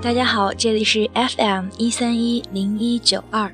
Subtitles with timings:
[0.00, 3.52] 大家好，这里是 FM 一三一零一九二。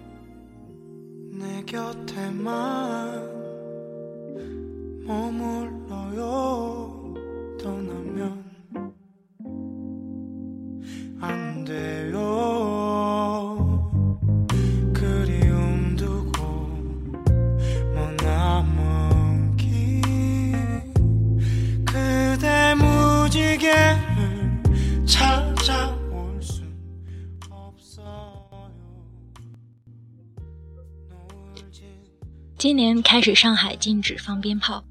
[32.65, 34.83] 今年开始，上海禁止放鞭炮，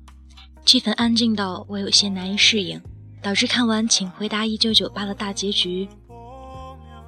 [0.64, 2.80] 气氛安静到我有些难以适应，
[3.20, 5.90] 导致看完《请回答一九九八》的大结局，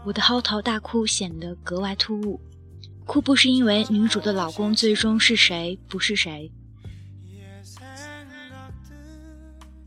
[0.04, 2.41] 我的嚎啕大哭显得格外突兀。
[3.05, 6.52] 哭不是因为女主的老公最终是谁不是谁，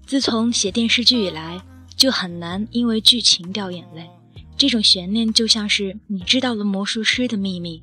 [0.07, 1.61] 自从写电视剧以来，
[1.97, 4.09] 就很难因为剧情掉眼泪。
[4.57, 7.83] 这种悬念就像是你知道了魔术师的秘密，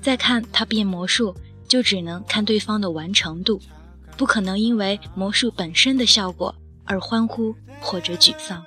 [0.00, 1.36] 再看他变魔术。
[1.74, 3.60] 就只能看对方的完成度，
[4.16, 8.64] 不可能因为魔术本身的效果而欢呼或者沮丧。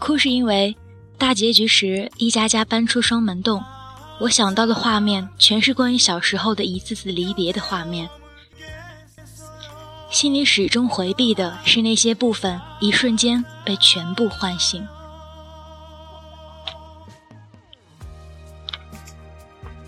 [0.00, 0.74] 哭是因为
[1.18, 3.62] 大结局时一家家搬出双门洞，
[4.20, 8.08] 我想到的画面全是关于小时候的一次次离别的画面，
[10.10, 14.82] 心里始终回避的是那些部分，一瞬间被全部唤醒。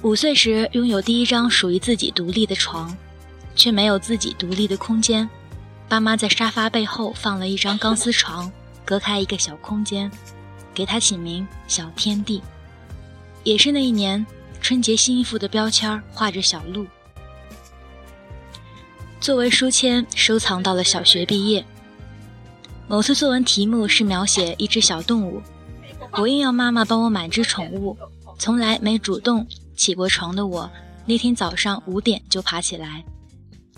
[0.05, 2.94] 五岁时拥有第一张属于自己独立的床，
[3.56, 5.27] 却没有自己独立的空间。
[5.88, 8.52] 爸妈在沙发背后放了一张钢丝床，
[8.84, 10.10] 隔开一个小空间，
[10.75, 12.42] 给他起名小天地。
[13.44, 14.25] 也是那一年，
[14.60, 16.86] 春节新衣服的标签画着小鹿，
[19.20, 21.64] 作为书签收藏到了小学毕业。
[22.87, 25.41] 某次作文题目是描写一只小动物，
[26.10, 27.97] 我硬要妈妈帮我买只宠物，
[28.38, 29.47] 从来没主动。
[29.77, 30.71] 起过床的我，
[31.07, 33.05] 那天早上五点就爬起来，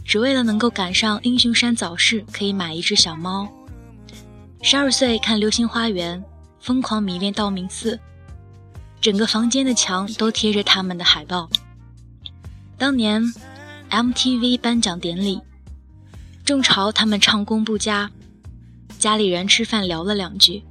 [0.04, 3.48] 只为了能够赶上英雄山早市，可以买一只小猫。
[4.62, 6.18] 十二岁看《流星花园》，
[6.60, 7.98] 疯狂迷恋道明寺，
[9.00, 11.48] 整个房间的墙都贴着他们的海报。
[12.78, 13.22] 当年
[13.90, 15.40] MTV 颁奖典礼，
[16.44, 18.10] 众嘲他们唱功不佳，
[18.98, 20.64] 家里人吃饭聊了两句，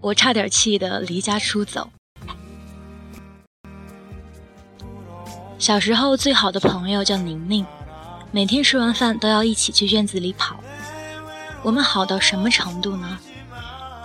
[0.00, 1.90] 我差点气得离家出走。
[5.58, 7.66] 小时候最好的朋友叫宁宁，
[8.30, 10.56] 每天吃完饭都要一起去院子里跑。
[11.64, 13.18] 我们好到什么程度呢？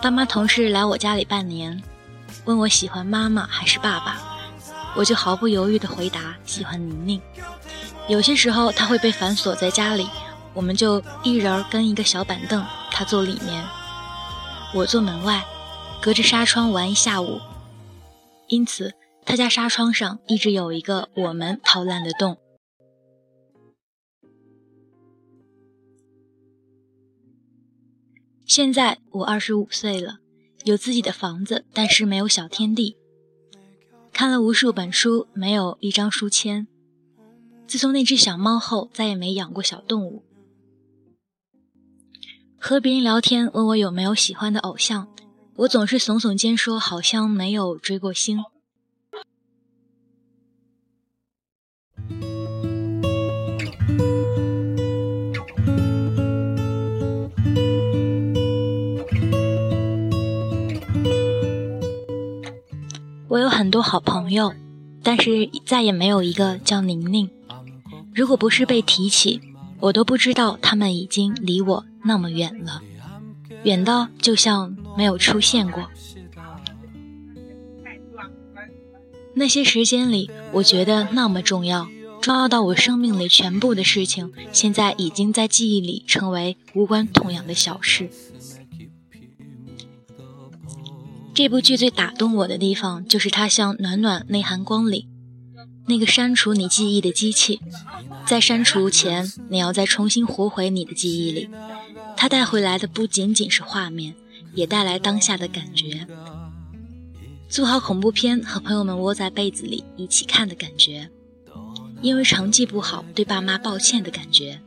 [0.01, 1.81] 爸妈同事来我家里半年，
[2.45, 4.17] 问我喜欢妈妈还是爸爸，
[4.95, 7.21] 我就毫不犹豫地回答喜欢宁宁。
[8.07, 10.09] 有些时候他会被反锁在家里，
[10.55, 13.63] 我们就一人跟一个小板凳，他坐里面，
[14.73, 15.45] 我坐门外，
[16.01, 17.39] 隔着纱窗玩一下午。
[18.47, 18.91] 因此。
[19.25, 22.37] 他家纱窗上一直有一个我们掏烂的洞。
[28.45, 30.19] 现在我二十五岁了，
[30.63, 32.97] 有自己的房子，但是没有小天地。
[34.11, 36.67] 看了无数本书，没有一张书签。
[37.65, 40.23] 自从那只小猫后，再也没养过小动物。
[42.59, 45.07] 和别人聊天，问我有没有喜欢的偶像，
[45.55, 48.37] 我总是耸耸肩说，好像没有追过星。
[63.33, 64.53] 我有很多好朋友，
[65.01, 67.27] 但是再也没有一个叫宁宁。
[68.13, 69.41] 如果不是被提起，
[69.79, 72.83] 我都不知道他们已经离我那么远了，
[73.63, 75.89] 远到就像没有出现过。
[79.33, 81.89] 那些时间里，我觉得那么重要，
[82.21, 88.11] 重要到我生命里全部的事情，现在已经在记忆里成为无关痛痒的小事。
[91.33, 95.07] 这部剧最打动我的地方，就是它像暖暖内含光里
[95.87, 97.59] 那个删除你记忆的机器，
[98.25, 101.49] 在删除前，你要再重新活回你的记忆里。
[102.15, 104.13] 它带回来的不仅仅是画面，
[104.53, 106.07] 也带来当下的感觉。
[107.49, 111.09] 做好恐怖片和朋友们窝在被子里一起看的感觉，
[112.01, 114.61] 因为成绩不好对爸妈抱歉的感觉，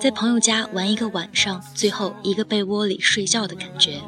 [0.00, 4.02] 在朋友家玩一个晚上，最后一个被窝里睡觉的感觉。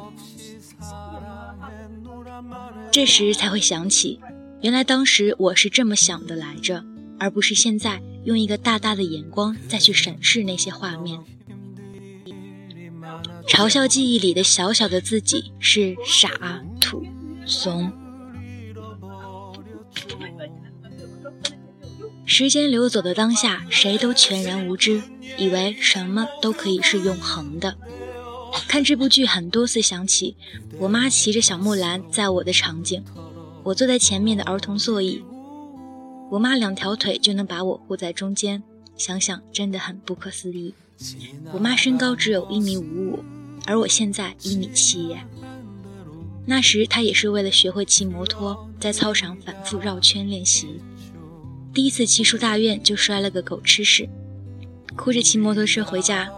[2.91, 4.19] 这时才会想起，
[4.61, 6.83] 原来当时我是这么想的来着，
[7.19, 11.19] 而不是现在用一个大大的眼光再去审视那些画面，
[13.47, 17.05] 嘲笑记忆里的小小的自己是傻、土、
[17.45, 17.91] 怂。
[22.25, 25.01] 时间流走的当下，谁都全然无知，
[25.37, 27.77] 以为什么都可以是永恒的。
[28.67, 30.35] 看这部剧很多次想起
[30.77, 33.03] 我妈骑着小木兰载我的场景，
[33.63, 35.23] 我坐在前面的儿童座椅，
[36.31, 38.61] 我妈两条腿就能把我护在中间，
[38.95, 40.73] 想想真的很不可思议。
[41.51, 43.19] 我妈身高只有一米五五，
[43.65, 45.23] 而我现在一米七耶。
[46.45, 50.79] 那时她也是为了学会骑摩托，在操场反复绕圈练习。
[51.73, 54.09] 第一次骑出大院就摔了个狗吃屎，
[54.95, 56.29] 哭着骑摩托车回家。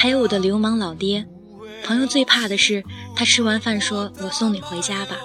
[0.00, 1.26] 还有我的流氓老爹，
[1.84, 2.84] 朋友最怕的是
[3.16, 5.16] 他吃完饭说：“我送你回家吧。”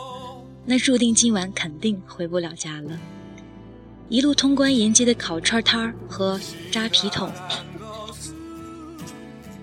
[0.66, 3.00] 那注定今晚肯定回不了家了。
[4.10, 6.42] 一路通关沿街的烤串摊儿和
[6.72, 7.32] 扎皮桶。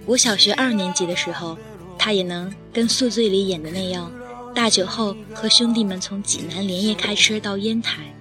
[0.06, 1.58] 我小学二年级的时候，
[1.98, 4.12] 他也能跟宿醉里演的那样。
[4.54, 8.14] 大酒后和兄弟们从济南连夜开车到烟台，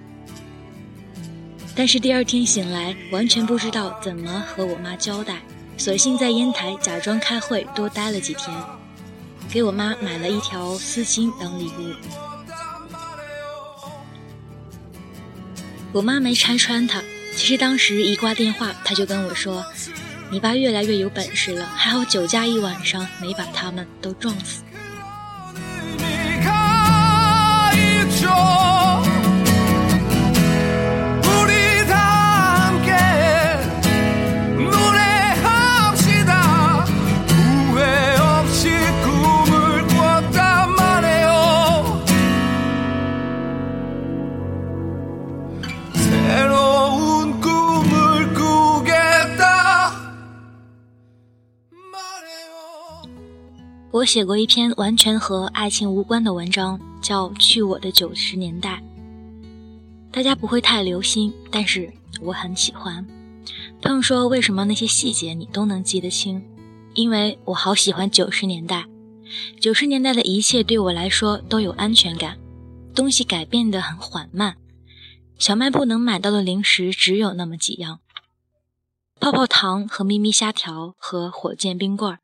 [1.76, 5.40] 但是第二天醒来完全不知道怎么和我妈交代，
[5.80, 8.54] 索性在烟台假装开会多待了几天，
[9.50, 11.94] 给我妈买了一条丝巾当礼物。
[15.90, 17.02] 我妈没拆穿他，
[17.34, 19.64] 其实当时一挂电话他就跟我说
[20.30, 24.62] ：“你爸越来越有本事了，还好酒驾一晚上没把他们都撞死。”
[54.00, 58.82] 我写过一篇完全和爱情无关的文章，叫《去我的九十年代》。
[60.10, 61.92] 大家不会太留心，但是
[62.22, 63.06] 我很喜欢。
[63.82, 66.42] 朋友说：“为什么那些细节你都能记得清？”
[66.96, 68.86] 因为我好喜欢九十年代。
[69.60, 72.38] 九十年代的一切对我来说都有安全感，
[72.94, 74.56] 东西改变得很缓慢。
[75.38, 78.00] 小卖部能买到的零食只有那么几样：
[79.20, 82.20] 泡泡糖和咪咪虾条和火箭冰棍儿。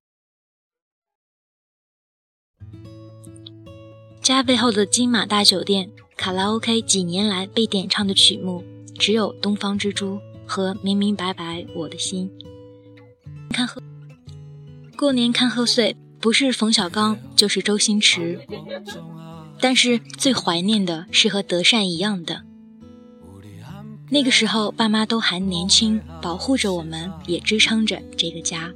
[4.26, 8.64] 家背后的金马大酒店卡拉 OK，几年来被点唱的曲目
[8.98, 10.14] 只有《东方之珠》
[10.44, 12.28] 和《明明白白我的心》。
[13.54, 13.80] 看贺，
[14.96, 18.40] 过年看贺岁，不是冯小刚就是周星驰，
[19.60, 22.42] 但是最怀念的是和德善一样的。
[24.10, 28.74] 那个时候爸妈都还年轻，保护着我们，也支撑着这个家。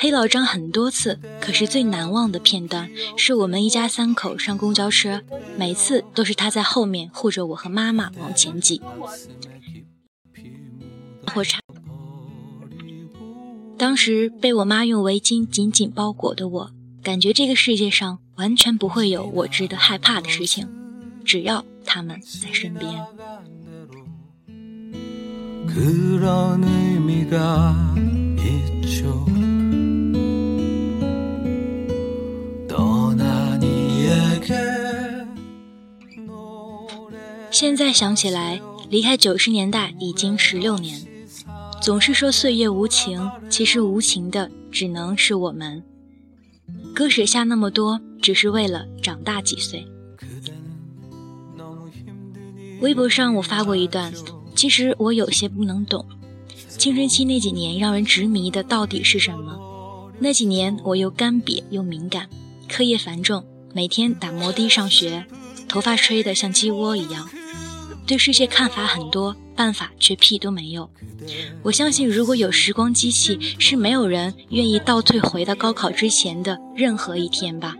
[0.00, 5.20] 黑老张很多次，可是最难忘的片段是我们一家三口上公交车，
[5.56, 8.80] 每次都是他在后面护着我和妈妈往前挤。
[11.26, 11.58] 火柴，
[13.76, 16.70] 当时被我妈用围巾紧紧包裹的我，
[17.02, 20.68] 感觉这个世界上完全不会有我值得害怕的事情，
[21.24, 23.04] 只要他们在身边。
[37.60, 41.04] 现在想起来，离开九十年代已经十六年。
[41.82, 45.82] 总是说岁月无情，其实无情的只能是我们。
[46.94, 49.84] 割舍下那么多，只是为了长大几岁。
[52.80, 54.14] 微博上我发过一段，
[54.54, 56.06] 其实我有些不能懂，
[56.68, 60.12] 青春期那几年让人执迷的到底是什么？
[60.20, 62.28] 那几年我又干瘪又敏感，
[62.68, 65.26] 课业繁重，每天打摩的上学，
[65.68, 67.28] 头发吹得像鸡窝一样。
[68.08, 70.88] 对世界看法很多办法却屁都没有。
[71.62, 77.76] 我相信如果有时光机器是没有人愿意倒退回到高考之前的任何一天吧。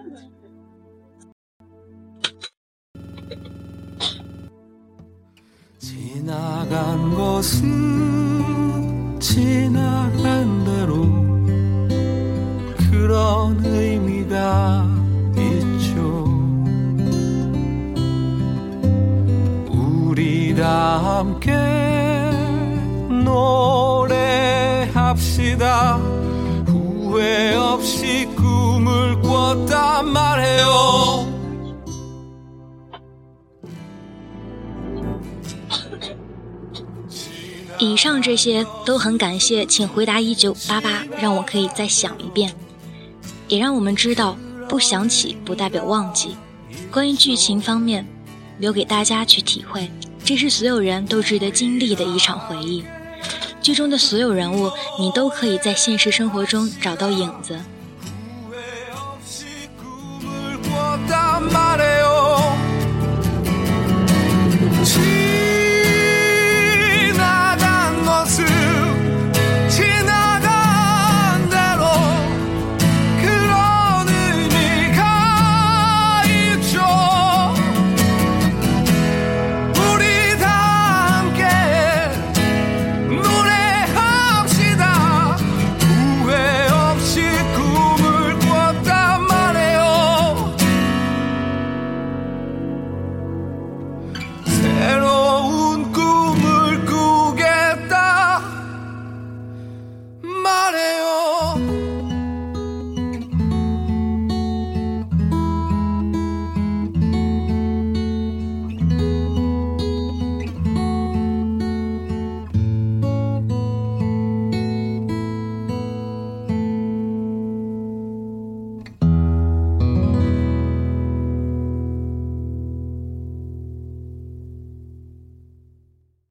[37.78, 42.52] 以上这些都很感谢请回答一九八八让我可以再想一遍。
[43.48, 44.36] 也让我们知道
[44.68, 46.36] 不想起不代表忘记。
[46.90, 48.06] 关于剧情方面
[48.58, 49.88] 留给大家去体会。
[50.28, 52.84] 这是所有人都值得经历的一场回忆。
[53.62, 54.70] 剧中的所有人物，
[55.00, 57.58] 你都可以在现实生活中找到影子。